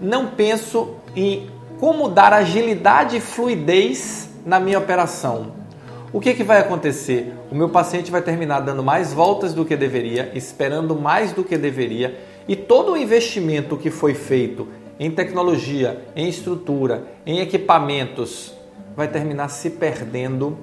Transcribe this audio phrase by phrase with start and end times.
[0.00, 5.61] Não penso em como dar agilidade e fluidez na minha operação
[6.12, 7.32] o que, que vai acontecer?
[7.50, 11.56] O meu paciente vai terminar dando mais voltas do que deveria, esperando mais do que
[11.56, 14.68] deveria, e todo o investimento que foi feito
[15.00, 18.52] em tecnologia, em estrutura, em equipamentos,
[18.94, 20.58] vai terminar se perdendo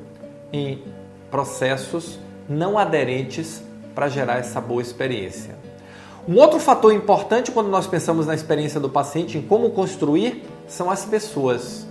[0.54, 0.84] em
[1.32, 3.64] processos não aderentes
[3.96, 5.58] para gerar essa boa experiência.
[6.28, 10.92] Um outro fator importante quando nós pensamos na experiência do paciente, em como construir, são
[10.92, 11.89] as pessoas.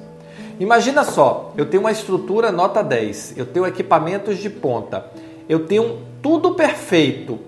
[0.60, 5.06] Imagina só, eu tenho uma estrutura nota 10, eu tenho equipamentos de ponta,
[5.48, 7.38] eu tenho tudo perfeito,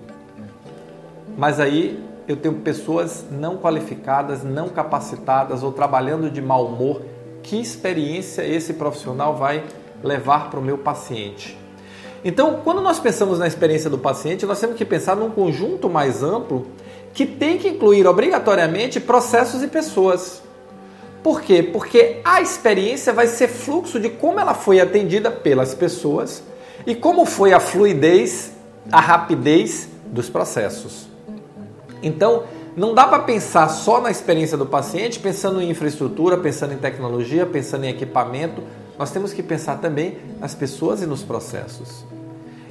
[1.37, 7.01] mas aí eu tenho pessoas não qualificadas, não capacitadas ou trabalhando de mau humor.
[7.43, 9.63] Que experiência esse profissional vai
[10.03, 11.57] levar para o meu paciente?
[12.23, 16.21] Então, quando nós pensamos na experiência do paciente, nós temos que pensar num conjunto mais
[16.21, 16.67] amplo
[17.13, 20.41] que tem que incluir obrigatoriamente processos e pessoas.
[21.23, 21.61] Por quê?
[21.61, 26.43] Porque a experiência vai ser fluxo de como ela foi atendida pelas pessoas
[26.85, 28.53] e como foi a fluidez,
[28.91, 31.07] a rapidez dos processos.
[32.01, 32.43] Então,
[32.75, 37.45] não dá para pensar só na experiência do paciente, pensando em infraestrutura, pensando em tecnologia,
[37.45, 38.63] pensando em equipamento.
[38.97, 42.03] Nós temos que pensar também nas pessoas e nos processos.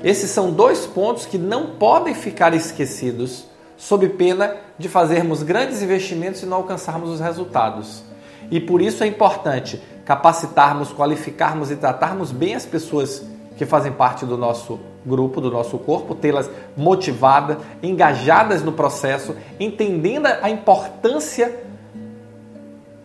[0.02, 3.44] Esses são dois pontos que não podem ficar esquecidos,
[3.76, 8.02] sob pena de fazermos grandes investimentos e não alcançarmos os resultados.
[8.50, 13.24] E por isso é importante capacitarmos, qualificarmos e tratarmos bem as pessoas
[13.56, 20.26] que fazem parte do nosso grupo, do nosso corpo, tê-las motivadas, engajadas no processo, entendendo
[20.26, 21.54] a importância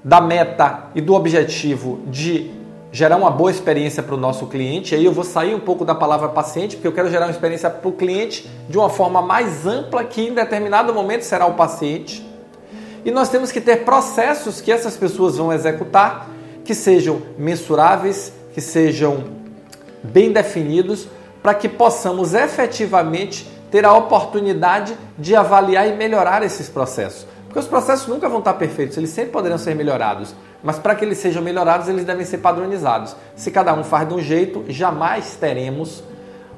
[0.04, 2.52] da meta e do objetivo de
[2.92, 4.96] gerar uma boa experiência para o nosso cliente.
[4.96, 7.70] Aí eu vou sair um pouco da palavra paciente, porque eu quero gerar uma experiência
[7.70, 12.26] para o cliente de uma forma mais ampla, que em determinado momento será o paciente.
[13.06, 16.28] E nós temos que ter processos que essas pessoas vão executar
[16.64, 19.26] que sejam mensuráveis, que sejam
[20.04, 21.08] bem definidos,
[21.44, 27.28] para que possamos efetivamente ter a oportunidade de avaliar e melhorar esses processos.
[27.46, 30.36] Porque os processos nunca vão estar perfeitos, eles sempre poderão ser melhorados.
[30.64, 33.16] Mas para que eles sejam melhorados, eles devem ser padronizados.
[33.36, 36.04] Se cada um faz de um jeito, jamais teremos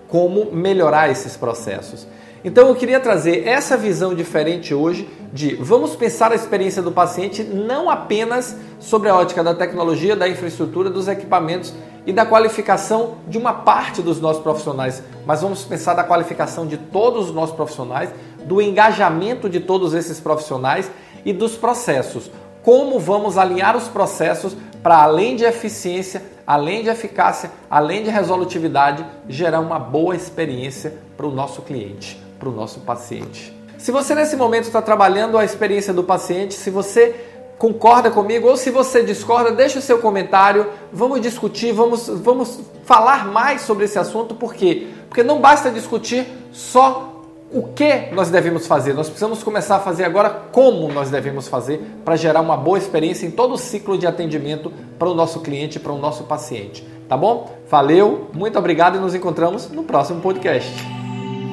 [0.08, 2.08] como melhorar esses processos.
[2.44, 7.44] Então eu queria trazer essa visão diferente hoje de vamos pensar a experiência do paciente
[7.44, 11.74] não apenas sobre a ótica da tecnologia, da infraestrutura, dos equipamentos
[12.06, 16.78] e da qualificação de uma parte dos nossos profissionais, mas vamos pensar da qualificação de
[16.78, 18.10] todos os nossos profissionais,
[18.46, 20.90] do engajamento de todos esses profissionais
[21.26, 22.32] e dos processos.
[22.64, 29.06] Como vamos alinhar os processos para além de eficiência, além de eficácia, além de resolutividade,
[29.28, 33.56] gerar uma boa experiência para o nosso cliente para o nosso paciente.
[33.78, 37.16] Se você nesse momento está trabalhando a experiência do paciente, se você
[37.58, 43.26] concorda comigo ou se você discorda, deixe o seu comentário, vamos discutir, vamos, vamos falar
[43.26, 44.88] mais sobre esse assunto, por quê?
[45.08, 47.17] Porque não basta discutir só
[47.52, 51.82] o que nós devemos fazer, nós precisamos começar a fazer agora como nós devemos fazer
[52.04, 55.80] para gerar uma boa experiência em todo o ciclo de atendimento para o nosso cliente,
[55.80, 56.86] para o nosso paciente.
[57.08, 57.58] Tá bom?
[57.70, 60.70] Valeu, muito obrigado e nos encontramos no próximo podcast.